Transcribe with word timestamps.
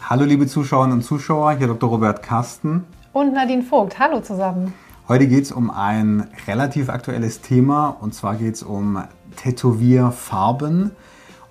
Hallo 0.00 0.24
liebe 0.24 0.46
Zuschauerinnen 0.46 0.98
und 0.98 1.02
Zuschauer, 1.04 1.52
hier 1.52 1.66
Dr. 1.66 1.90
Robert 1.90 2.22
Kasten. 2.22 2.84
Und 3.12 3.34
Nadine 3.34 3.62
Vogt. 3.62 3.98
Hallo 3.98 4.20
zusammen. 4.20 4.72
Heute 5.06 5.26
geht 5.26 5.44
es 5.44 5.52
um 5.52 5.70
ein 5.70 6.28
relativ 6.46 6.88
aktuelles 6.88 7.42
Thema 7.42 7.88
und 8.00 8.14
zwar 8.14 8.36
geht 8.36 8.54
es 8.54 8.62
um 8.62 9.02
Tätowierfarben 9.36 10.92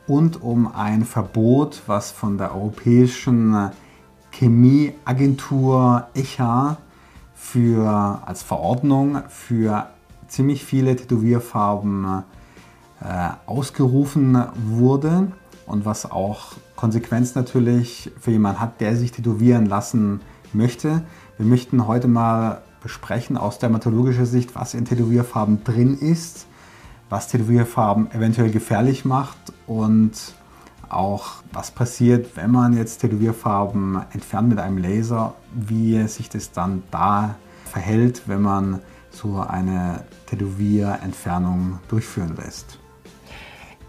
und 0.07 0.41
um 0.41 0.73
ein 0.73 1.03
Verbot, 1.03 1.83
was 1.85 2.09
von 2.09 2.39
der 2.39 2.55
Europäischen 2.55 3.69
Chemieagentur 4.31 6.07
ECHA 6.15 6.77
für, 7.35 8.21
als 8.25 8.41
Verordnung 8.41 9.19
für 9.27 9.87
ziemlich 10.27 10.63
viele 10.63 10.95
Tätowierfarben 10.95 12.23
äh, 13.01 13.29
ausgerufen 13.45 14.41
wurde 14.55 15.31
und 15.67 15.85
was 15.85 16.09
auch 16.09 16.53
Konsequenz 16.75 17.35
natürlich 17.35 18.11
für 18.19 18.31
jemanden 18.31 18.61
hat, 18.61 18.81
der 18.81 18.95
sich 18.95 19.11
tätowieren 19.11 19.67
lassen 19.67 20.21
möchte. 20.53 21.03
Wir 21.37 21.45
möchten 21.45 21.87
heute 21.87 22.07
mal 22.07 22.61
besprechen 22.81 23.37
aus 23.37 23.59
dermatologischer 23.59 24.25
Sicht, 24.25 24.55
was 24.55 24.73
in 24.73 24.85
Tätowierfarben 24.85 25.63
drin 25.63 25.97
ist, 25.97 26.47
was 27.09 27.27
Tätowierfarben 27.27 28.11
eventuell 28.11 28.49
gefährlich 28.49 29.05
macht 29.05 29.37
und 29.67 30.13
auch 30.89 31.43
was 31.51 31.71
passiert, 31.71 32.37
wenn 32.37 32.51
man 32.51 32.75
jetzt 32.75 32.99
Tätowierfarben 32.99 34.03
entfernt 34.13 34.49
mit 34.49 34.59
einem 34.59 34.77
Laser, 34.77 35.35
wie 35.53 36.07
sich 36.07 36.29
das 36.29 36.53
dann 36.53 36.83
da 36.91 37.35
verhält, 37.65 38.23
wenn 38.27 38.41
man 38.41 38.79
so 39.09 39.39
eine 39.39 40.05
Tätowierentfernung 40.27 41.79
durchführen 41.89 42.35
lässt. 42.37 42.79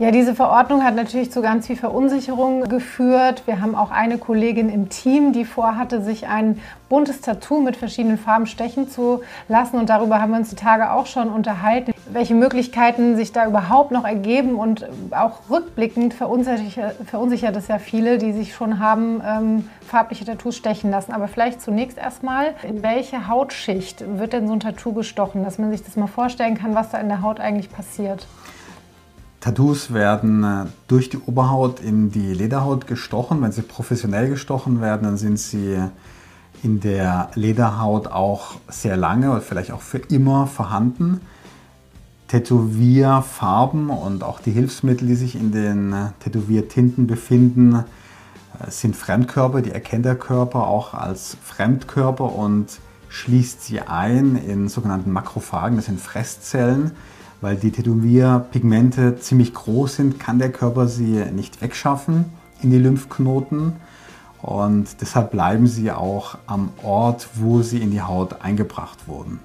Ja, 0.01 0.13
diese 0.13 0.37
Verordnung 0.37 0.85
hat 0.85 0.95
natürlich 0.95 1.33
zu 1.33 1.43
ganz 1.43 1.67
viel 1.67 1.75
Verunsicherung 1.75 2.69
geführt. 2.69 3.43
Wir 3.47 3.61
haben 3.61 3.75
auch 3.75 3.91
eine 3.91 4.17
Kollegin 4.17 4.69
im 4.69 4.91
Team, 4.91 5.33
die 5.33 5.45
vorhatte, 5.45 6.03
sich 6.03 6.29
ein 6.29 6.61
buntes 6.89 7.21
Tattoo 7.21 7.61
mit 7.61 7.77
verschiedenen 7.77 8.17
Farben 8.17 8.47
stechen 8.47 8.89
zu 8.89 9.23
lassen. 9.49 9.77
Und 9.77 9.91
darüber 9.91 10.21
haben 10.21 10.31
wir 10.31 10.39
uns 10.39 10.51
die 10.51 10.55
Tage 10.55 10.93
auch 10.93 11.07
schon 11.07 11.29
unterhalten, 11.29 11.93
welche 12.13 12.37
Möglichkeiten 12.37 13.17
sich 13.17 13.33
da 13.33 13.49
überhaupt 13.49 13.91
noch 13.91 14.05
ergeben. 14.05 14.55
Und 14.55 14.87
auch 15.11 15.51
rückblickend 15.51 16.15
verunsichert, 16.15 17.57
es 17.57 17.67
ja 17.67 17.79
viele, 17.81 18.19
die 18.19 18.31
sich 18.31 18.55
schon 18.55 18.79
haben 18.79 19.21
ähm, 19.27 19.69
farbliche 19.85 20.25
Tattoos 20.25 20.55
stechen 20.55 20.93
lassen. 20.93 21.11
Aber 21.11 21.27
vielleicht 21.27 21.61
zunächst 21.61 21.99
erstmal, 21.99 22.55
in 22.63 22.85
welche 22.85 23.27
Hautschicht 23.27 24.05
wird 24.17 24.33
denn 24.33 24.47
so 24.47 24.53
ein 24.53 24.61
Tattoo 24.61 24.93
gestochen, 24.93 25.43
dass 25.43 25.59
man 25.59 25.73
sich 25.73 25.83
das 25.83 25.97
mal 25.97 26.07
vorstellen 26.07 26.57
kann, 26.57 26.77
was 26.77 26.91
da 26.91 26.99
in 26.99 27.09
der 27.09 27.23
Haut 27.23 27.41
eigentlich 27.41 27.73
passiert? 27.73 28.29
Tattoos 29.49 29.95
werden 29.95 30.45
äh, 30.45 30.67
durch 30.89 31.09
die 31.09 31.17
Oberhaut 31.17 31.81
in 31.81 32.11
die 32.11 32.35
Lederhaut 32.35 32.87
gestochen. 32.87 33.41
Wenn 33.41 33.51
sie 33.51 33.63
professionell 33.63 34.29
gestochen 34.29 34.83
werden, 34.83 35.05
dann 35.05 35.17
sind 35.17 35.39
sie 35.39 35.79
in 36.63 36.81
der 36.81 37.31
Lederhaut 37.35 38.09
auch 38.09 38.57
sehr 38.69 38.99
lange 38.99 39.31
oder 39.31 39.41
vielleicht 39.41 39.71
auch 39.71 39.81
für 39.81 40.01
immer 40.11 40.47
vorhanden. 40.47 41.23
Tätowierfarben 42.27 43.89
und 43.89 44.23
auch 44.23 44.41
die 44.41 44.51
Hilfsmittel, 44.51 45.09
die 45.09 45.15
sich 45.15 45.35
in 45.35 45.51
den 45.51 45.95
äh, 45.95 46.11
Tätowiertinten 46.21 47.07
befinden, 47.07 47.75
äh, 47.75 48.71
sind 48.71 48.97
Fremdkörper. 48.97 49.63
Die 49.63 49.71
erkennt 49.71 50.05
der 50.05 50.17
Körper 50.17 50.67
auch 50.67 50.93
als 50.93 51.39
Fremdkörper 51.43 52.35
und 52.35 52.81
schließt 53.09 53.65
sie 53.65 53.81
ein 53.81 54.37
in 54.37 54.69
sogenannten 54.69 55.11
Makrophagen, 55.11 55.77
das 55.77 55.87
sind 55.87 56.03
Fresszellen 56.03 56.91
weil 57.41 57.57
die 57.57 57.71
Tätowierpigmente 57.71 59.19
ziemlich 59.19 59.55
groß 59.55 59.97
sind, 59.97 60.21
kann 60.21 60.39
der 60.39 60.51
Körper 60.51 60.89
sie 60.89 61.25
nicht 61.33 61.63
wegschaffen 61.63 62.27
in 62.63 62.71
die 62.71 62.79
Lymphknoten 62.79 63.75
und 64.43 65.01
deshalb 65.01 65.31
bleiben 65.31 65.67
sie 65.67 65.91
auch 65.91 66.39
am 66.47 66.71
Ort, 66.83 67.29
wo 67.35 67.63
sie 67.63 67.79
in 67.79 67.91
die 67.91 68.03
Haut 68.03 68.43
eingebracht 68.43 69.07
wurden. 69.07 69.41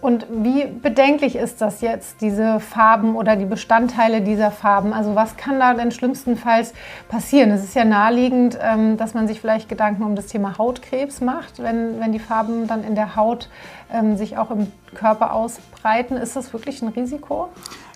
Und 0.00 0.26
wie 0.30 0.66
bedenklich 0.66 1.36
ist 1.36 1.60
das 1.60 1.80
jetzt, 1.80 2.20
diese 2.20 2.60
Farben 2.60 3.16
oder 3.16 3.34
die 3.34 3.46
Bestandteile 3.46 4.20
dieser 4.20 4.50
Farben? 4.50 4.92
Also 4.92 5.14
was 5.14 5.36
kann 5.36 5.58
da 5.58 5.74
denn 5.74 5.90
schlimmstenfalls 5.90 6.74
passieren? 7.08 7.50
Es 7.50 7.64
ist 7.64 7.74
ja 7.74 7.84
naheliegend, 7.84 8.58
ähm, 8.60 8.98
dass 8.98 9.14
man 9.14 9.26
sich 9.26 9.40
vielleicht 9.40 9.68
Gedanken 9.68 10.02
um 10.04 10.14
das 10.14 10.26
Thema 10.26 10.58
Hautkrebs 10.58 11.20
macht, 11.20 11.62
wenn, 11.62 11.98
wenn 11.98 12.12
die 12.12 12.18
Farben 12.18 12.66
dann 12.66 12.84
in 12.84 12.94
der 12.94 13.16
Haut 13.16 13.48
ähm, 13.92 14.16
sich 14.16 14.36
auch 14.36 14.50
im 14.50 14.70
Körper 14.94 15.32
ausbreiten. 15.32 16.16
Ist 16.16 16.36
das 16.36 16.52
wirklich 16.52 16.82
ein 16.82 16.88
Risiko? 16.88 17.48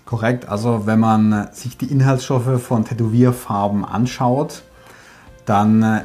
Korrekt. 0.06 0.48
Also 0.48 0.86
wenn 0.86 0.98
man 0.98 1.48
sich 1.52 1.76
die 1.76 1.86
Inhaltsstoffe 1.86 2.62
von 2.62 2.84
Tätowierfarben 2.84 3.84
anschaut, 3.84 4.62
dann 5.44 5.82
äh, 5.82 6.00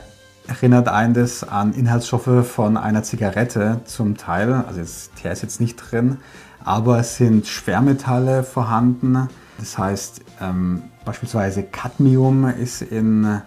erinnert 0.47 0.87
einen 0.87 1.13
das 1.13 1.43
an 1.43 1.73
Inhaltsstoffe 1.73 2.47
von 2.47 2.77
einer 2.77 3.03
Zigarette 3.03 3.81
zum 3.85 4.17
Teil. 4.17 4.53
Also 4.67 4.79
jetzt, 4.79 5.11
der 5.23 5.31
ist 5.31 5.41
jetzt 5.41 5.59
nicht 5.59 5.75
drin, 5.75 6.17
aber 6.63 6.99
es 6.99 7.17
sind 7.17 7.47
Schwermetalle 7.47 8.43
vorhanden. 8.43 9.29
Das 9.57 9.77
heißt, 9.77 10.21
ähm, 10.41 10.83
beispielsweise 11.05 11.63
Cadmium 11.63 12.47
ist 12.47 12.81
in 12.81 13.41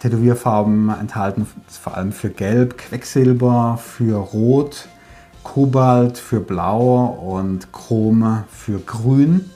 Tätowierfarben 0.00 0.90
enthalten, 0.90 1.46
vor 1.68 1.96
allem 1.96 2.12
für 2.12 2.30
Gelb, 2.30 2.78
Quecksilber 2.78 3.78
für 3.82 4.16
Rot, 4.16 4.88
Kobalt 5.42 6.18
für 6.18 6.40
Blau 6.40 7.06
und 7.06 7.72
Chrom 7.72 8.44
für 8.50 8.78
Grün. 8.78 9.50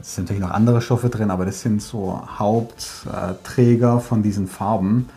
Es 0.00 0.14
sind 0.14 0.24
natürlich 0.24 0.42
noch 0.42 0.52
andere 0.52 0.80
Stoffe 0.80 1.10
drin, 1.10 1.30
aber 1.30 1.44
das 1.44 1.60
sind 1.60 1.82
so 1.82 2.20
Hauptträger 2.38 4.00
von 4.00 4.22
diesen 4.22 4.46
Farben. 4.46 5.08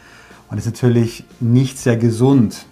Und 0.52 0.58
ist 0.58 0.66
natürlich 0.66 1.24
nicht 1.40 1.80
sehr 1.80 1.96
gesund. 1.96 2.66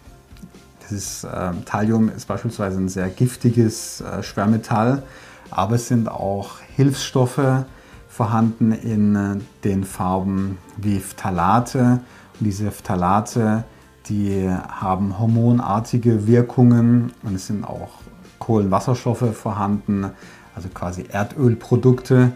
Das 0.81 0.91
ist, 0.91 1.23
äh, 1.23 1.51
Thallium 1.65 2.09
ist 2.09 2.27
beispielsweise 2.27 2.77
ein 2.77 2.89
sehr 2.89 3.07
giftiges 3.07 4.01
äh, 4.01 4.21
Schwermetall, 4.21 5.03
aber 5.49 5.75
es 5.75 5.87
sind 5.87 6.09
auch 6.09 6.59
Hilfsstoffe 6.75 7.63
vorhanden 8.09 8.73
in 8.73 9.15
äh, 9.15 9.37
den 9.63 9.85
Farben 9.85 10.57
wie 10.75 10.99
Phthalate. 10.99 12.01
Und 12.39 12.45
diese 12.45 12.69
Phthalate, 12.69 13.63
die 14.07 14.49
haben 14.49 15.17
hormonartige 15.17 16.27
Wirkungen 16.27 17.13
und 17.23 17.35
es 17.35 17.47
sind 17.47 17.63
auch 17.63 17.91
Kohlenwasserstoffe 18.39 19.33
vorhanden, 19.37 20.11
also 20.53 20.67
quasi 20.67 21.05
Erdölprodukte, 21.09 22.33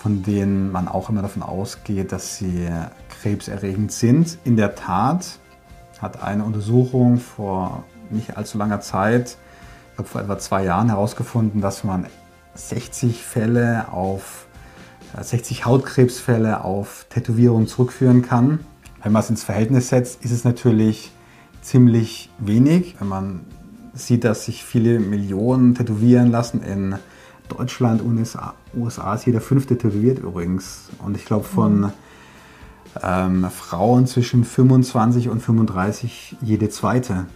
von 0.00 0.22
denen 0.22 0.72
man 0.72 0.88
auch 0.88 1.10
immer 1.10 1.20
davon 1.20 1.42
ausgeht, 1.42 2.10
dass 2.10 2.38
sie 2.38 2.68
krebserregend 3.20 3.92
sind. 3.92 4.38
In 4.44 4.56
der 4.56 4.74
Tat 4.74 5.38
hat 6.00 6.22
eine 6.22 6.44
Untersuchung 6.44 7.18
vor 7.18 7.84
nicht 8.08 8.38
allzu 8.38 8.56
langer 8.56 8.80
Zeit, 8.80 9.36
ich 9.90 9.96
glaube 9.96 10.08
vor 10.08 10.22
etwa 10.22 10.38
zwei 10.38 10.64
Jahren, 10.64 10.88
herausgefunden, 10.88 11.60
dass 11.60 11.84
man 11.84 12.06
60 12.54 13.22
Fälle 13.22 13.92
auf 13.92 14.46
60 15.20 15.60
äh, 15.60 15.64
Hautkrebsfälle 15.64 16.64
auf 16.64 17.04
Tätowierungen 17.10 17.66
zurückführen 17.66 18.22
kann. 18.22 18.60
Wenn 19.02 19.12
man 19.12 19.20
es 19.20 19.28
ins 19.28 19.44
Verhältnis 19.44 19.90
setzt, 19.90 20.24
ist 20.24 20.30
es 20.30 20.44
natürlich 20.44 21.12
ziemlich 21.60 22.30
wenig. 22.38 22.96
Wenn 22.98 23.08
man 23.08 23.40
sieht, 23.92 24.24
dass 24.24 24.46
sich 24.46 24.64
viele 24.64 24.98
Millionen 24.98 25.74
tätowieren 25.74 26.30
lassen 26.30 26.62
in 26.62 26.96
Deutschland, 27.50 28.02
USA, 28.02 28.54
USA 28.74 29.14
ist 29.14 29.26
jeder 29.26 29.40
fünfte 29.40 29.76
tätowiert 29.76 30.18
übrigens. 30.18 30.88
Und 31.04 31.16
ich 31.16 31.24
glaube 31.24 31.44
von 31.44 31.80
mhm 31.80 31.92
ähm, 33.02 33.48
Frauen 33.50 34.06
zwischen 34.06 34.44
25 34.44 35.28
und 35.28 35.40
35 35.40 36.36
jede 36.40 36.68
zweite. 36.68 37.26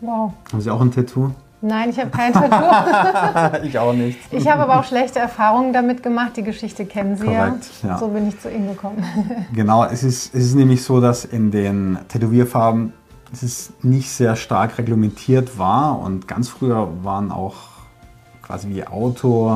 Wow. 0.00 0.32
Haben 0.52 0.60
Sie 0.60 0.70
auch 0.70 0.80
ein 0.80 0.90
Tattoo? 0.90 1.30
Nein, 1.60 1.90
ich 1.90 1.98
habe 1.98 2.10
kein 2.10 2.32
Tattoo. 2.32 3.56
ich 3.66 3.78
auch 3.78 3.94
nicht. 3.94 4.18
Ich 4.30 4.46
habe 4.48 4.62
aber 4.62 4.80
auch 4.80 4.84
schlechte 4.84 5.18
Erfahrungen 5.18 5.72
damit 5.72 6.02
gemacht. 6.02 6.36
Die 6.36 6.42
Geschichte 6.42 6.84
kennen 6.84 7.16
Sie 7.16 7.24
Korrekt, 7.24 7.70
ja. 7.82 7.90
ja. 7.90 7.98
So 7.98 8.08
bin 8.08 8.28
ich 8.28 8.38
zu 8.38 8.50
Ihnen 8.50 8.68
gekommen. 8.68 9.02
genau, 9.54 9.84
es 9.84 10.02
ist, 10.02 10.34
es 10.34 10.44
ist 10.44 10.54
nämlich 10.54 10.82
so, 10.82 11.00
dass 11.00 11.24
in 11.24 11.50
den 11.50 11.98
Tätowierfarben 12.08 12.92
es 13.32 13.42
ist 13.42 13.84
nicht 13.84 14.10
sehr 14.10 14.36
stark 14.36 14.78
reglementiert 14.78 15.58
war 15.58 15.98
und 15.98 16.28
ganz 16.28 16.48
früher 16.48 16.88
waren 17.02 17.32
auch 17.32 17.73
quasi 18.44 18.68
wie 18.68 18.86
Auto, 18.86 19.48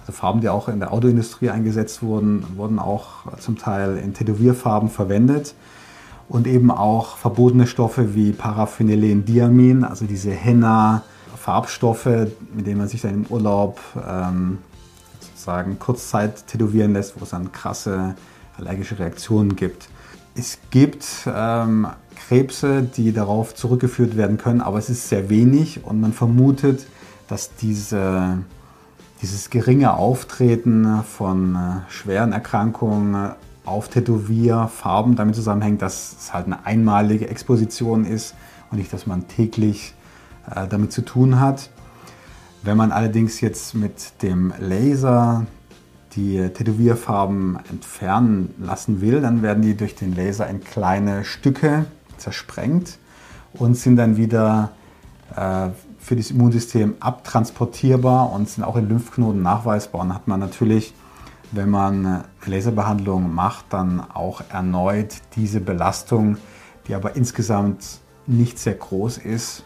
also 0.00 0.12
Farben, 0.12 0.40
die 0.40 0.48
auch 0.48 0.68
in 0.68 0.80
der 0.80 0.92
Autoindustrie 0.92 1.50
eingesetzt 1.50 2.02
wurden, 2.02 2.44
wurden 2.56 2.78
auch 2.78 3.36
zum 3.38 3.56
Teil 3.56 3.96
in 3.96 4.14
Tätowierfarben 4.14 4.88
verwendet. 4.88 5.54
Und 6.28 6.46
eben 6.46 6.70
auch 6.70 7.18
verbotene 7.18 7.66
Stoffe 7.66 8.14
wie 8.14 8.32
Paraphenyllendiamin, 8.32 9.84
also 9.84 10.06
diese 10.06 10.30
Henna-Farbstoffe, 10.30 12.06
mit 12.54 12.66
denen 12.66 12.78
man 12.78 12.88
sich 12.88 13.02
dann 13.02 13.14
im 13.14 13.26
Urlaub 13.26 13.78
ähm, 14.08 14.58
sozusagen 15.20 15.78
Kurzzeit 15.78 16.46
tätowieren 16.46 16.94
lässt, 16.94 17.20
wo 17.20 17.24
es 17.24 17.30
dann 17.30 17.52
krasse 17.52 18.14
allergische 18.56 18.98
Reaktionen 18.98 19.56
gibt. 19.56 19.88
Es 20.34 20.58
gibt 20.70 21.04
ähm, 21.26 21.86
Krebse, 22.28 22.82
die 22.82 23.12
darauf 23.12 23.54
zurückgeführt 23.54 24.16
werden 24.16 24.38
können, 24.38 24.62
aber 24.62 24.78
es 24.78 24.88
ist 24.88 25.08
sehr 25.08 25.28
wenig 25.28 25.84
und 25.84 26.00
man 26.00 26.12
vermutet, 26.12 26.86
dass 27.32 27.56
diese 27.56 28.44
dieses 29.22 29.48
geringe 29.48 29.94
Auftreten 29.94 31.02
von 31.04 31.54
äh, 31.54 31.90
schweren 31.90 32.32
Erkrankungen 32.32 33.30
auf 33.64 33.88
Tätowierfarben 33.88 35.16
damit 35.16 35.36
zusammenhängt, 35.36 35.80
dass 35.80 36.16
es 36.18 36.34
halt 36.34 36.46
eine 36.46 36.66
einmalige 36.66 37.28
Exposition 37.28 38.04
ist 38.04 38.34
und 38.70 38.78
nicht, 38.78 38.92
dass 38.92 39.06
man 39.06 39.28
täglich 39.28 39.94
äh, 40.54 40.66
damit 40.68 40.92
zu 40.92 41.02
tun 41.02 41.40
hat. 41.40 41.70
Wenn 42.62 42.76
man 42.76 42.92
allerdings 42.92 43.40
jetzt 43.40 43.74
mit 43.74 44.22
dem 44.22 44.52
Laser 44.58 45.46
die 46.14 46.36
Tätowierfarben 46.50 47.60
entfernen 47.70 48.54
lassen 48.58 49.00
will, 49.00 49.22
dann 49.22 49.40
werden 49.40 49.62
die 49.62 49.74
durch 49.74 49.94
den 49.94 50.14
Laser 50.14 50.48
in 50.48 50.62
kleine 50.62 51.24
Stücke 51.24 51.86
zersprengt 52.18 52.98
und 53.54 53.76
sind 53.76 53.96
dann 53.96 54.18
wieder 54.18 54.72
äh, 55.34 55.68
für 56.02 56.16
das 56.16 56.32
Immunsystem 56.32 56.96
abtransportierbar 56.98 58.32
und 58.32 58.48
sind 58.48 58.64
auch 58.64 58.76
in 58.76 58.88
Lymphknoten 58.88 59.40
nachweisbar. 59.40 60.00
Und 60.00 60.12
hat 60.12 60.26
man 60.26 60.40
natürlich, 60.40 60.94
wenn 61.52 61.70
man 61.70 62.24
Laserbehandlung 62.44 63.32
macht, 63.32 63.66
dann 63.70 64.00
auch 64.12 64.42
erneut 64.50 65.14
diese 65.36 65.60
Belastung, 65.60 66.38
die 66.88 66.96
aber 66.96 67.14
insgesamt 67.14 68.00
nicht 68.26 68.58
sehr 68.58 68.74
groß 68.74 69.18
ist. 69.18 69.62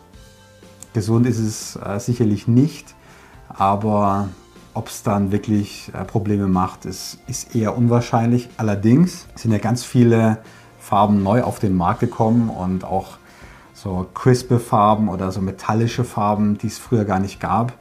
Gesund 0.93 1.27
ist 1.27 1.39
es 1.39 1.77
äh, 1.77 1.99
sicherlich 1.99 2.47
nicht, 2.47 2.95
aber 3.49 4.29
ob 4.75 4.89
es 4.89 5.03
dann 5.03 5.33
wirklich 5.33 5.91
äh, 5.95 6.05
Probleme 6.05 6.49
macht, 6.49 6.85
ist, 6.85 7.19
ist 7.27 7.55
eher 7.57 7.77
unwahrscheinlich. 7.77 8.51
Allerdings 8.59 9.27
sind 9.35 9.53
ja 9.53 9.59
ganz 9.59 9.85
viele 9.85 10.39
Farben 10.79 11.23
neu 11.23 11.43
auf 11.43 11.59
den 11.59 11.75
Markt 11.75 12.01
gekommen 12.01 12.51
und 12.51 12.85
auch 12.85 13.17
so 13.87 14.07
crispe 14.15 14.59
Farben 14.59 15.09
oder 15.09 15.31
so 15.31 15.41
metallische 15.41 16.03
Farben, 16.03 16.59
die 16.59 16.67
es 16.67 16.77
früher 16.77 17.05
gar 17.05 17.21
nicht 17.21 17.39
gab. 17.39 17.73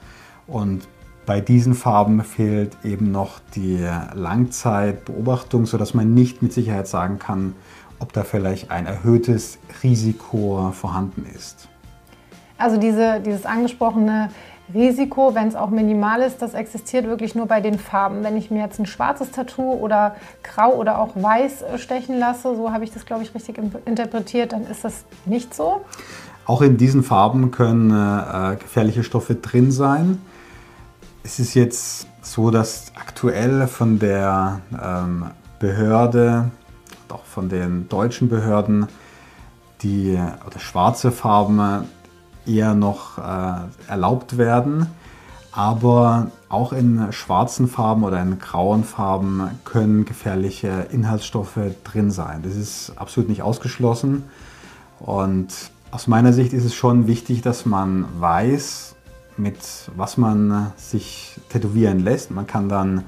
Und 0.46 0.88
bei 1.26 1.42
diesen 1.42 1.74
Farben 1.74 2.24
fehlt 2.24 2.78
eben 2.84 3.12
noch 3.12 3.40
die 3.56 3.84
Langzeitbeobachtung, 4.14 5.66
sodass 5.66 5.96
man 5.96 6.14
nicht 6.14 6.44
mit 6.44 6.54
Sicherheit 6.54 6.88
sagen 6.88 7.18
kann, 7.18 7.56
ob 7.98 8.14
da 8.14 8.24
vielleicht 8.24 8.70
ein 8.70 8.86
erhöhtes 8.86 9.58
Risiko 9.82 10.72
vorhanden 10.74 11.26
ist. 11.36 11.70
Also 12.60 12.78
diese, 12.78 13.20
dieses 13.22 13.48
angesprochene 13.48 14.30
Risiko, 14.74 15.36
wenn 15.36 15.48
es 15.48 15.56
auch 15.56 15.70
minimal 15.70 16.22
ist, 16.22 16.42
das 16.42 16.54
existiert 16.54 17.06
wirklich 17.06 17.36
nur 17.36 17.46
bei 17.46 17.62
den 17.62 17.78
Farben. 17.78 18.24
Wenn 18.24 18.36
ich 18.36 18.50
mir 18.50 18.64
jetzt 18.64 18.80
ein 18.80 18.86
schwarzes 18.86 19.32
Tattoo 19.32 19.74
oder 19.74 20.16
grau 20.44 20.74
oder 20.74 21.00
auch 21.00 21.16
weiß 21.16 21.62
äh, 21.62 21.78
stechen 21.78 22.18
lasse, 22.18 22.56
so 22.56 22.72
habe 22.72 22.84
ich 22.84 22.92
das, 22.92 23.06
glaube 23.06 23.24
ich, 23.24 23.36
richtig 23.36 23.60
interpretiert, 23.86 24.54
dann 24.54 24.66
ist 24.66 24.84
das 24.84 25.06
nicht 25.26 25.54
so. 25.54 25.82
Auch 26.48 26.62
in 26.62 26.78
diesen 26.78 27.04
Farben 27.04 27.52
können 27.52 27.92
äh, 27.92 28.56
gefährliche 28.56 29.04
Stoffe 29.04 29.36
drin 29.36 29.72
sein. 29.72 30.22
Es 31.24 31.40
ist 31.40 31.54
jetzt 31.54 32.08
so, 32.22 32.52
dass 32.52 32.92
aktuell 32.96 33.68
von 33.68 34.00
der 34.00 34.62
ähm, 34.84 35.26
Behörde, 35.60 36.52
auch 37.10 37.24
von 37.24 37.50
den 37.50 37.88
deutschen 37.88 38.30
Behörden, 38.30 38.88
die 39.82 40.20
oder 40.46 40.60
schwarze 40.60 41.12
Farben 41.12 41.86
eher 42.48 42.74
noch 42.74 43.18
äh, 43.18 43.90
erlaubt 43.90 44.38
werden. 44.38 44.88
Aber 45.52 46.32
auch 46.50 46.74
in 46.74 47.14
schwarzen 47.14 47.70
Farben 47.70 48.04
oder 48.04 48.22
in 48.22 48.40
grauen 48.40 48.84
Farben 48.84 49.52
können 49.64 50.04
gefährliche 50.04 50.88
Inhaltsstoffe 50.92 51.60
drin 51.86 52.12
sein. 52.12 52.42
Das 52.44 52.56
ist 52.56 52.92
absolut 52.98 53.30
nicht 53.30 53.42
ausgeschlossen. 53.42 54.24
Und 55.00 55.48
aus 55.92 56.08
meiner 56.08 56.34
Sicht 56.34 56.52
ist 56.52 56.66
es 56.66 56.76
schon 56.76 57.08
wichtig, 57.08 57.42
dass 57.42 57.66
man 57.66 58.06
weiß, 58.20 58.96
mit 59.38 59.58
was 59.96 60.18
man 60.18 60.74
sich 60.76 61.40
tätowieren 61.50 62.00
lässt. 62.00 62.32
Man 62.32 62.48
kann 62.48 62.68
dann 62.68 63.04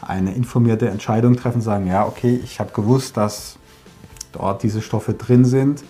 eine 0.00 0.34
informierte 0.34 0.88
Entscheidung 0.88 1.36
treffen, 1.36 1.60
sagen, 1.60 1.86
ja, 1.86 2.06
okay, 2.06 2.40
ich 2.42 2.60
habe 2.60 2.72
gewusst, 2.72 3.16
dass 3.16 3.58
dort 4.32 4.62
diese 4.62 4.80
Stoffe 4.80 5.12
drin 5.14 5.44
sind 5.44 5.84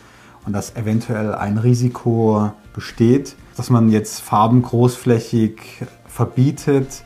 und 0.47 0.53
dass 0.53 0.75
eventuell 0.77 1.35
ein 1.35 1.59
Risiko 1.59 2.53
besteht. 2.73 3.37
Dass 3.57 3.71
man 3.71 3.91
jetzt 3.91 4.21
Farben 4.21 4.63
großflächig 4.63 5.85
verbietet, 6.07 7.05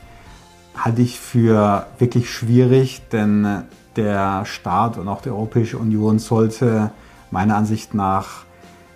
halte 0.75 1.01
ich 1.01 1.19
für 1.19 1.87
wirklich 1.99 2.29
schwierig, 2.29 3.01
denn 3.11 3.63
der 3.95 4.45
Staat 4.45 4.97
und 4.97 5.07
auch 5.07 5.21
die 5.21 5.29
Europäische 5.29 5.77
Union 5.77 6.19
sollte 6.19 6.91
meiner 7.31 7.55
Ansicht 7.55 7.93
nach 7.93 8.45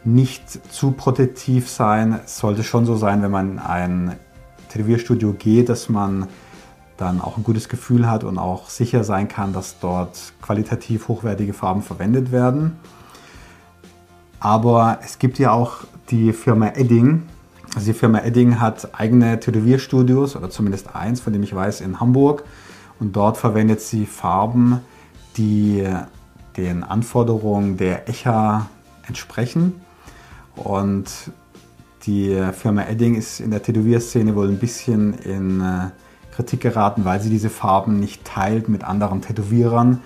nicht 0.03 0.71
zu 0.73 0.91
protektiv 0.91 1.69
sein. 1.69 2.19
Es 2.25 2.37
sollte 2.37 2.63
schon 2.63 2.85
so 2.85 2.95
sein, 2.95 3.21
wenn 3.21 3.31
man 3.31 3.51
in 3.51 3.59
ein 3.59 4.15
Tätowierstudio 4.69 5.33
geht, 5.33 5.69
dass 5.69 5.89
man 5.89 6.27
dann 6.97 7.21
auch 7.21 7.37
ein 7.37 7.43
gutes 7.43 7.69
Gefühl 7.69 8.09
hat 8.09 8.23
und 8.23 8.37
auch 8.37 8.69
sicher 8.69 9.03
sein 9.03 9.27
kann, 9.27 9.53
dass 9.53 9.79
dort 9.79 10.33
qualitativ 10.41 11.07
hochwertige 11.07 11.53
Farben 11.53 11.81
verwendet 11.81 12.31
werden. 12.31 12.77
Aber 14.39 14.99
es 15.03 15.19
gibt 15.19 15.39
ja 15.39 15.51
auch 15.51 15.83
die 16.11 16.33
Firma 16.33 16.69
Edding. 16.69 17.23
Also 17.75 17.87
die 17.87 17.97
Firma 17.97 18.19
Edding 18.19 18.59
hat 18.59 18.99
eigene 18.99 19.39
Tätowierstudios 19.39 20.35
oder 20.35 20.49
zumindest 20.49 20.95
eins, 20.95 21.21
von 21.21 21.33
dem 21.33 21.43
ich 21.43 21.53
weiß, 21.53 21.81
in 21.81 21.99
Hamburg. 21.99 22.43
Und 22.99 23.15
dort 23.15 23.37
verwendet 23.37 23.81
sie 23.81 24.05
Farben, 24.05 24.81
die 25.37 25.87
den 26.57 26.83
Anforderungen 26.83 27.77
der 27.77 28.09
ECHA 28.09 28.67
entsprechen. 29.07 29.81
Und 30.55 31.31
die 32.05 32.37
Firma 32.53 32.83
Edding 32.83 33.15
ist 33.15 33.39
in 33.39 33.51
der 33.51 33.61
Tätowierszene 33.61 34.35
wohl 34.35 34.49
ein 34.49 34.59
bisschen 34.59 35.13
in 35.13 35.61
äh, 35.61 35.89
Kritik 36.35 36.61
geraten, 36.61 37.05
weil 37.05 37.21
sie 37.21 37.29
diese 37.29 37.49
Farben 37.49 37.99
nicht 37.99 38.25
teilt 38.25 38.69
mit 38.69 38.83
anderen 38.83 39.21
Tätowierern. 39.21 40.01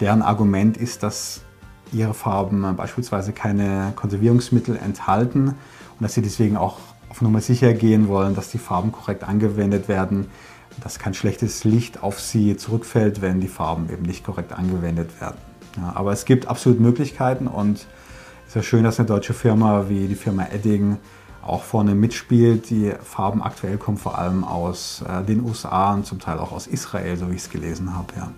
Deren 0.00 0.22
Argument 0.22 0.76
ist, 0.76 1.02
dass 1.02 1.42
ihre 1.92 2.14
Farben 2.14 2.76
beispielsweise 2.76 3.32
keine 3.32 3.92
Konservierungsmittel 3.96 4.76
enthalten 4.76 5.48
und 5.48 5.56
dass 6.00 6.14
sie 6.14 6.22
deswegen 6.22 6.56
auch 6.56 6.78
auf 7.08 7.22
Nummer 7.22 7.40
sicher 7.40 7.72
gehen 7.72 8.08
wollen, 8.08 8.34
dass 8.34 8.50
die 8.50 8.58
Farben 8.58 8.92
korrekt 8.92 9.24
angewendet 9.24 9.88
werden, 9.88 10.26
dass 10.82 10.98
kein 10.98 11.14
schlechtes 11.14 11.64
Licht 11.64 12.02
auf 12.02 12.20
sie 12.20 12.56
zurückfällt, 12.56 13.20
wenn 13.20 13.40
die 13.40 13.48
Farben 13.48 13.88
eben 13.90 14.02
nicht 14.02 14.24
korrekt 14.24 14.52
angewendet 14.52 15.20
werden. 15.20 15.36
Ja, 15.76 15.92
aber 15.94 16.12
es 16.12 16.24
gibt 16.24 16.46
absolut 16.46 16.80
Möglichkeiten 16.80 17.46
und 17.46 17.76
es 17.76 18.48
ist 18.48 18.54
ja 18.54 18.62
schön, 18.62 18.84
dass 18.84 18.98
eine 18.98 19.08
deutsche 19.08 19.34
Firma 19.34 19.88
wie 19.88 20.06
die 20.06 20.14
Firma 20.14 20.46
Edding 20.52 20.98
auch 21.42 21.62
vorne 21.62 21.94
mitspielt. 21.94 22.70
Die 22.70 22.92
Farben 23.02 23.42
aktuell 23.42 23.78
kommen 23.78 23.98
vor 23.98 24.18
allem 24.18 24.44
aus 24.44 25.02
äh, 25.08 25.24
den 25.24 25.44
USA 25.44 25.94
und 25.94 26.06
zum 26.06 26.18
Teil 26.18 26.38
auch 26.38 26.52
aus 26.52 26.66
Israel, 26.66 27.16
so 27.16 27.30
wie 27.30 27.34
ich 27.34 27.42
es 27.42 27.50
gelesen 27.50 27.94
habe. 27.94 28.12
Ja. 28.16 28.30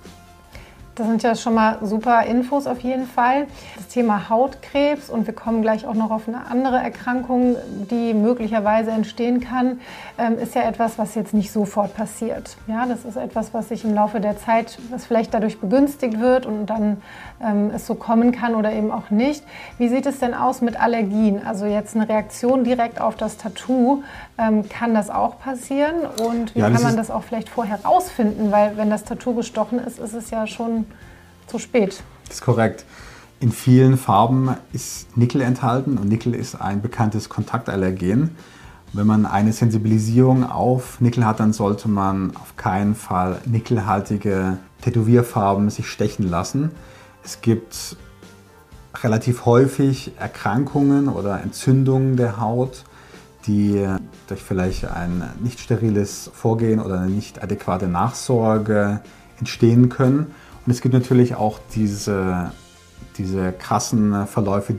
Das 1.00 1.08
sind 1.08 1.22
ja 1.22 1.34
schon 1.34 1.54
mal 1.54 1.78
super 1.80 2.24
Infos 2.26 2.66
auf 2.66 2.80
jeden 2.80 3.06
Fall. 3.06 3.46
Das 3.74 3.88
Thema 3.88 4.28
Hautkrebs 4.28 5.08
und 5.08 5.26
wir 5.26 5.32
kommen 5.32 5.62
gleich 5.62 5.86
auch 5.86 5.94
noch 5.94 6.10
auf 6.10 6.28
eine 6.28 6.46
andere 6.50 6.76
Erkrankung, 6.76 7.56
die 7.90 8.12
möglicherweise 8.12 8.90
entstehen 8.90 9.40
kann, 9.40 9.80
ähm, 10.18 10.38
ist 10.38 10.54
ja 10.54 10.60
etwas, 10.60 10.98
was 10.98 11.14
jetzt 11.14 11.32
nicht 11.32 11.52
sofort 11.52 11.96
passiert. 11.96 12.58
Ja, 12.66 12.84
das 12.84 13.06
ist 13.06 13.16
etwas, 13.16 13.54
was 13.54 13.70
sich 13.70 13.82
im 13.82 13.94
Laufe 13.94 14.20
der 14.20 14.36
Zeit, 14.36 14.78
was 14.90 15.06
vielleicht 15.06 15.32
dadurch 15.32 15.58
begünstigt 15.58 16.20
wird 16.20 16.44
und 16.44 16.66
dann 16.66 17.00
ähm, 17.42 17.70
es 17.74 17.86
so 17.86 17.94
kommen 17.94 18.30
kann 18.30 18.54
oder 18.54 18.70
eben 18.70 18.90
auch 18.90 19.08
nicht. 19.08 19.42
Wie 19.78 19.88
sieht 19.88 20.04
es 20.04 20.18
denn 20.18 20.34
aus 20.34 20.60
mit 20.60 20.78
Allergien? 20.78 21.40
Also 21.46 21.64
jetzt 21.64 21.96
eine 21.96 22.10
Reaktion 22.10 22.62
direkt 22.62 23.00
auf 23.00 23.16
das 23.16 23.38
Tattoo, 23.38 24.02
ähm, 24.36 24.68
kann 24.68 24.92
das 24.92 25.08
auch 25.08 25.38
passieren? 25.38 25.94
Und 26.26 26.54
wie 26.54 26.60
ja, 26.60 26.68
kann 26.68 26.82
man 26.82 26.98
das 26.98 27.10
auch 27.10 27.22
vielleicht 27.22 27.48
vorher 27.48 27.82
rausfinden? 27.82 28.52
Weil 28.52 28.76
wenn 28.76 28.90
das 28.90 29.04
Tattoo 29.04 29.34
gestochen 29.34 29.78
ist, 29.78 29.98
ist 29.98 30.12
es 30.12 30.30
ja 30.30 30.46
schon 30.46 30.86
zu 31.50 31.58
spät. 31.58 32.02
Das 32.26 32.36
ist 32.36 32.42
korrekt. 32.42 32.84
In 33.40 33.52
vielen 33.52 33.96
Farben 33.96 34.54
ist 34.72 35.16
Nickel 35.16 35.40
enthalten 35.40 35.98
und 35.98 36.08
Nickel 36.08 36.34
ist 36.34 36.54
ein 36.54 36.80
bekanntes 36.82 37.28
Kontaktallergen. 37.28 38.36
Wenn 38.92 39.06
man 39.06 39.24
eine 39.24 39.52
Sensibilisierung 39.52 40.48
auf 40.48 41.00
Nickel 41.00 41.24
hat, 41.24 41.40
dann 41.40 41.52
sollte 41.52 41.88
man 41.88 42.36
auf 42.36 42.56
keinen 42.56 42.94
Fall 42.94 43.40
nickelhaltige 43.46 44.58
Tätowierfarben 44.82 45.70
sich 45.70 45.86
stechen 45.86 46.28
lassen. 46.28 46.70
Es 47.24 47.40
gibt 47.40 47.96
relativ 49.02 49.46
häufig 49.46 50.12
Erkrankungen 50.18 51.08
oder 51.08 51.40
Entzündungen 51.40 52.16
der 52.16 52.40
Haut, 52.40 52.84
die 53.46 53.86
durch 54.26 54.42
vielleicht 54.42 54.86
ein 54.86 55.22
nicht 55.40 55.60
steriles 55.60 56.30
Vorgehen 56.34 56.80
oder 56.80 57.00
eine 57.00 57.10
nicht 57.10 57.42
adäquate 57.42 57.88
Nachsorge 57.88 59.00
entstehen 59.38 59.88
können. 59.88 60.34
Und 60.66 60.72
es 60.72 60.80
gibt 60.80 60.94
natürlich 60.94 61.34
auch 61.34 61.58
diese, 61.74 62.52
diese 63.16 63.52
krassen 63.52 64.26
Verläufe 64.26 64.76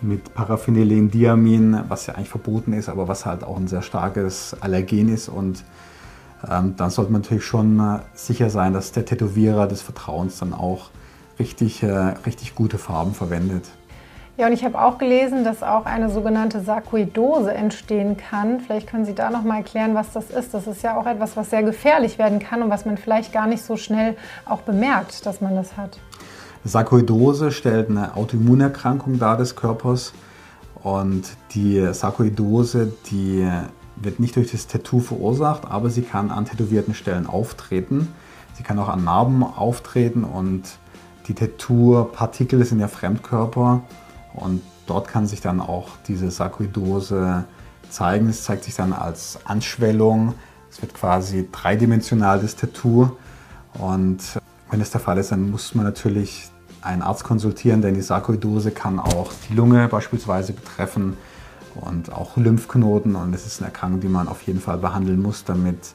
mit 0.00 0.34
Paraphenyldiamin, 0.34 1.84
was 1.88 2.06
ja 2.06 2.14
eigentlich 2.14 2.28
verboten 2.28 2.72
ist, 2.72 2.88
aber 2.88 3.08
was 3.08 3.26
halt 3.26 3.44
auch 3.44 3.56
ein 3.56 3.68
sehr 3.68 3.82
starkes 3.82 4.56
Allergen 4.60 5.12
ist. 5.12 5.28
Und 5.28 5.64
ähm, 6.48 6.74
dann 6.76 6.90
sollte 6.90 7.12
man 7.12 7.22
natürlich 7.22 7.44
schon 7.44 8.00
sicher 8.14 8.48
sein, 8.50 8.72
dass 8.72 8.92
der 8.92 9.04
Tätowierer 9.04 9.66
des 9.66 9.82
Vertrauens 9.82 10.38
dann 10.38 10.52
auch 10.52 10.90
richtig, 11.38 11.82
äh, 11.82 11.90
richtig 11.90 12.54
gute 12.54 12.78
Farben 12.78 13.14
verwendet. 13.14 13.68
Ja, 14.38 14.46
und 14.46 14.52
ich 14.52 14.64
habe 14.64 14.80
auch 14.80 14.98
gelesen, 14.98 15.42
dass 15.42 15.64
auch 15.64 15.84
eine 15.84 16.10
sogenannte 16.10 16.60
Sarkoidose 16.60 17.52
entstehen 17.52 18.16
kann. 18.16 18.60
Vielleicht 18.60 18.86
können 18.86 19.04
Sie 19.04 19.12
da 19.12 19.30
noch 19.30 19.42
mal 19.42 19.56
erklären, 19.56 19.96
was 19.96 20.12
das 20.12 20.30
ist. 20.30 20.54
Das 20.54 20.68
ist 20.68 20.84
ja 20.84 20.96
auch 20.96 21.06
etwas, 21.06 21.36
was 21.36 21.50
sehr 21.50 21.64
gefährlich 21.64 22.20
werden 22.20 22.38
kann 22.38 22.62
und 22.62 22.70
was 22.70 22.86
man 22.86 22.98
vielleicht 22.98 23.32
gar 23.32 23.48
nicht 23.48 23.64
so 23.64 23.76
schnell 23.76 24.16
auch 24.46 24.60
bemerkt, 24.60 25.26
dass 25.26 25.40
man 25.40 25.56
das 25.56 25.76
hat. 25.76 25.98
Sarkoidose 26.62 27.50
stellt 27.50 27.90
eine 27.90 28.14
Autoimmunerkrankung 28.14 29.18
dar 29.18 29.36
des 29.36 29.56
Körpers 29.56 30.12
und 30.84 31.24
die 31.50 31.92
Sarkoidose, 31.92 32.92
die 33.10 33.44
wird 33.96 34.20
nicht 34.20 34.36
durch 34.36 34.52
das 34.52 34.68
Tattoo 34.68 35.00
verursacht, 35.00 35.68
aber 35.68 35.90
sie 35.90 36.02
kann 36.02 36.30
an 36.30 36.44
tätowierten 36.44 36.94
Stellen 36.94 37.26
auftreten. 37.26 38.06
Sie 38.54 38.62
kann 38.62 38.78
auch 38.78 38.88
an 38.88 39.02
Narben 39.02 39.42
auftreten 39.42 40.22
und 40.22 40.62
die 41.26 41.34
Tattoo-Partikel 41.34 42.64
sind 42.64 42.78
ja 42.78 42.86
Fremdkörper 42.86 43.82
und 44.38 44.62
dort 44.86 45.08
kann 45.08 45.26
sich 45.26 45.40
dann 45.40 45.60
auch 45.60 45.90
diese 46.06 46.30
Sarkoidose 46.30 47.44
zeigen. 47.90 48.28
Es 48.28 48.44
zeigt 48.44 48.64
sich 48.64 48.74
dann 48.74 48.92
als 48.92 49.38
Anschwellung. 49.44 50.34
Es 50.70 50.82
wird 50.82 50.94
quasi 50.94 51.48
dreidimensional 51.50 52.40
das 52.40 52.56
Tattoo 52.56 53.10
und 53.74 54.18
wenn 54.70 54.80
es 54.80 54.90
der 54.90 55.00
Fall 55.00 55.18
ist, 55.18 55.32
dann 55.32 55.50
muss 55.50 55.74
man 55.74 55.84
natürlich 55.84 56.50
einen 56.82 57.02
Arzt 57.02 57.24
konsultieren, 57.24 57.82
denn 57.82 57.94
die 57.94 58.02
Sarkoidose 58.02 58.70
kann 58.70 58.98
auch 58.98 59.32
die 59.48 59.54
Lunge 59.54 59.88
beispielsweise 59.88 60.52
betreffen 60.52 61.16
und 61.74 62.12
auch 62.12 62.36
Lymphknoten. 62.36 63.16
Und 63.16 63.34
es 63.34 63.46
ist 63.46 63.60
eine 63.60 63.68
Erkrankung, 63.68 64.00
die 64.00 64.08
man 64.08 64.28
auf 64.28 64.42
jeden 64.42 64.60
Fall 64.60 64.78
behandeln 64.78 65.20
muss, 65.20 65.44
damit 65.44 65.94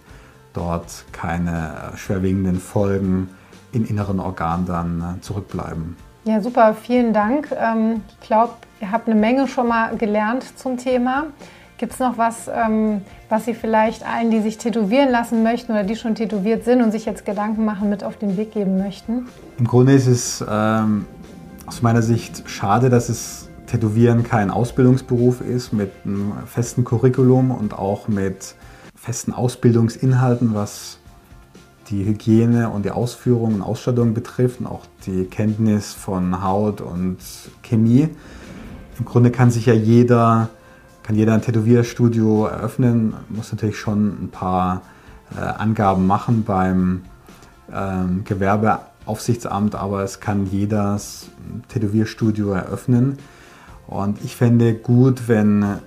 dort 0.54 1.06
keine 1.12 1.94
schwerwiegenden 1.96 2.60
Folgen 2.60 3.30
im 3.72 3.86
inneren 3.86 4.20
Organ 4.20 4.66
dann 4.66 5.02
äh, 5.02 5.22
zurückbleiben. 5.22 5.96
Ja, 6.26 6.40
super, 6.40 6.74
vielen 6.74 7.14
Dank. 7.14 7.50
Ähm, 7.52 8.02
ich 8.22 8.28
glaube, 8.28 8.54
ihr 8.80 8.92
habt 8.92 9.08
eine 9.08 9.20
Menge 9.20 9.48
schon 9.48 9.68
mal 9.68 9.96
gelernt 9.98 10.46
zum 10.58 10.78
Thema. 10.78 11.26
Gibt 11.78 11.94
es 11.94 12.00
noch 12.00 12.18
was, 12.18 12.50
ähm, 12.54 13.02
was 13.28 13.46
Sie 13.46 13.54
vielleicht 13.54 14.08
allen, 14.08 14.32
die 14.32 14.40
sich 14.40 14.58
tätowieren 14.58 15.10
lassen 15.10 15.44
möchten 15.44 15.74
oder 15.74 15.84
die 15.84 15.98
schon 15.98 16.16
tätowiert 16.16 16.64
sind 16.64 16.82
und 16.82 16.92
sich 16.92 17.06
jetzt 17.06 17.26
Gedanken 17.26 17.66
machen, 17.66 17.90
mit 17.90 18.06
auf 18.06 18.16
den 18.18 18.38
Weg 18.38 18.54
geben 18.54 18.78
möchten? 18.78 19.28
Im 19.58 19.68
Grunde 19.68 19.94
ist 19.94 20.08
es 20.08 20.46
ähm, 20.50 21.06
aus 21.66 21.82
meiner 21.82 22.02
Sicht 22.02 22.44
schade, 22.50 22.90
dass 22.90 23.10
es 23.10 23.50
Tätowieren 23.68 24.24
kein 24.24 24.52
Ausbildungsberuf 24.52 25.42
ist 25.42 25.74
mit 25.74 25.92
einem 26.06 26.34
festen 26.46 26.84
Curriculum 26.84 27.50
und 27.50 27.74
auch 27.74 28.08
mit 28.08 28.56
festen 28.96 29.34
Ausbildungsinhalten, 29.34 30.54
was 30.54 31.00
die 31.94 32.06
Hygiene 32.06 32.70
und 32.70 32.86
die 32.86 32.92
Ausführung 32.92 33.56
und 33.56 33.62
Ausstattung 33.62 34.14
betrifft 34.14 34.60
und 34.60 34.68
auch 34.68 34.86
die 35.06 35.26
Kenntnis 35.26 35.94
von 35.94 36.44
Haut 36.44 36.82
und 36.82 37.18
Chemie. 37.62 38.10
Im 38.98 39.06
Grunde 39.06 39.32
kann 39.32 39.52
sich 39.52 39.68
ja 39.68 39.74
jeder 39.74 40.50
kann 41.04 41.18
jeder 41.18 41.34
ein 41.34 41.42
Tätowierstudio 41.42 42.46
eröffnen, 42.46 43.14
muss 43.28 43.52
natürlich 43.52 43.78
schon 43.78 44.24
ein 44.24 44.30
paar 44.30 44.82
äh, 45.36 45.42
Angaben 45.42 46.08
machen 46.08 46.46
beim 46.46 47.04
ähm, 47.72 48.24
Gewerbeaufsichtsamt, 48.24 49.76
aber 49.76 50.04
es 50.04 50.22
kann 50.22 50.46
jeder 50.46 50.98
Tätowierstudio 51.68 52.54
eröffnen. 52.54 53.18
Und 53.86 54.24
ich 54.24 54.38
fände 54.38 54.74
gut, 54.74 55.28
wenn 55.28 55.80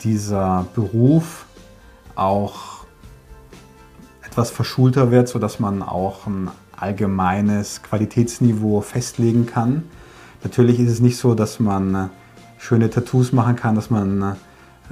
dieser 0.00 0.66
Beruf 0.74 1.44
auch 2.14 2.77
etwas 4.30 4.50
verschulter 4.50 5.10
wird, 5.10 5.28
sodass 5.28 5.58
man 5.58 5.82
auch 5.82 6.26
ein 6.26 6.50
allgemeines 6.76 7.82
Qualitätsniveau 7.82 8.80
festlegen 8.80 9.46
kann. 9.46 9.84
Natürlich 10.44 10.78
ist 10.78 10.90
es 10.90 11.00
nicht 11.00 11.16
so, 11.16 11.34
dass 11.34 11.58
man 11.60 12.10
schöne 12.58 12.90
Tattoos 12.90 13.32
machen 13.32 13.56
kann, 13.56 13.74
dass 13.74 13.90
man 13.90 14.36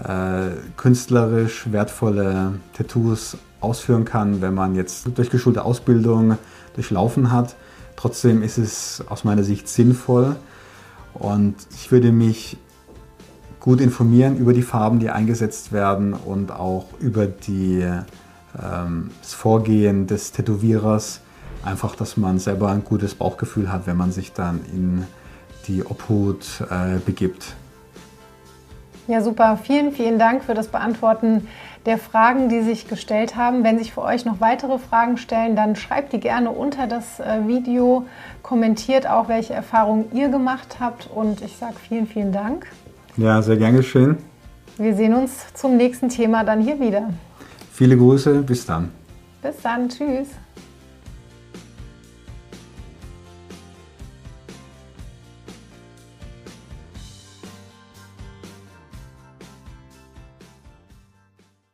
äh, 0.03 0.49
künstlerisch 0.77 1.71
wertvolle 1.71 2.55
Tattoos 2.77 3.37
ausführen 3.61 4.05
kann, 4.05 4.41
wenn 4.41 4.55
man 4.55 4.75
jetzt 4.75 5.17
durchgeschulte 5.17 5.65
Ausbildung 5.65 6.39
durchlaufen 6.75 7.33
hat. 7.33 7.57
Trotzdem 7.97 8.43
ist 8.43 8.59
es 8.59 9.03
aus 9.09 9.25
meiner 9.25 9.43
Sicht 9.43 9.69
sinnvoll 9.69 10.37
und 11.15 11.55
ich 11.75 11.91
würde 11.91 12.13
mich 12.13 12.59
gut 13.61 13.81
informieren 13.81 14.37
über 14.37 14.53
die 14.53 14.63
Farben, 14.63 14.99
die 15.01 15.11
eingesetzt 15.11 15.73
werden 15.73 16.13
und 16.13 16.53
auch 16.53 16.87
über 17.01 17.27
die, 17.27 17.85
ähm, 18.63 19.11
das 19.21 19.35
Vorgehen 19.35 20.07
des 20.07 20.33
Tätowierers. 20.33 21.21
Einfach, 21.65 21.97
dass 21.97 22.17
man 22.17 22.39
selber 22.39 22.71
ein 22.71 22.85
gutes 22.85 23.15
Bauchgefühl 23.15 23.73
hat, 23.73 23.87
wenn 23.87 23.97
man 23.97 24.13
sich 24.13 24.33
dann 24.33 24.61
in 24.73 25.07
die 25.67 25.85
Obhut 25.85 26.63
äh, 26.71 26.99
begibt. 27.05 27.55
Ja, 29.09 29.21
super. 29.21 29.59
Vielen, 29.63 29.93
vielen 29.93 30.19
Dank 30.19 30.45
für 30.45 30.55
das 30.55 30.69
Beantworten 30.69 31.47
der 31.87 31.99
Fragen, 31.99 32.49
die 32.49 32.63
sich 32.63 32.89
gestellt 32.89 33.37
haben. 33.37 33.63
Wenn 33.63 33.79
sich 33.79 33.93
für 33.93 34.03
euch 34.03 34.25
noch 34.25 34.41
weitere 34.41 34.79
Fragen 34.79 35.17
stellen, 35.17 35.55
dann 35.55 35.77
schreibt 35.77 36.13
die 36.13 36.21
gerne 36.21 36.51
unter 36.51 36.87
das 36.89 37.21
äh, 37.21 37.47
Video, 37.47 38.05
kommentiert 38.43 39.09
auch, 39.09 39.29
welche 39.29 39.55
Erfahrungen 39.55 40.07
ihr 40.13 40.29
gemacht 40.29 40.79
habt 40.81 41.09
und 41.15 41.41
ich 41.43 41.57
sage 41.57 41.75
vielen, 41.89 42.07
vielen 42.07 42.33
Dank. 42.33 42.67
Ja, 43.17 43.41
sehr 43.41 43.57
gern 43.57 43.77
geschehen. 43.77 44.19
Wir 44.77 44.95
sehen 44.95 45.15
uns 45.15 45.55
zum 45.55 45.77
nächsten 45.77 46.09
Thema 46.09 46.45
dann 46.45 46.61
hier 46.61 46.81
wieder. 46.81 47.09
Viele 47.77 47.95
Grüße, 47.99 48.41
bis 48.41 48.65
dann. 48.65 48.91
Bis 49.43 49.61
dann, 49.63 49.87
tschüss. 49.87 50.29